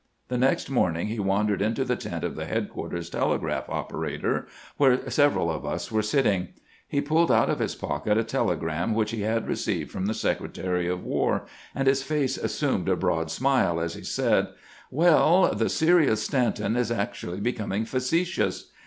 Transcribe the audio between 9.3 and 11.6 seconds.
received from the Secretary of War,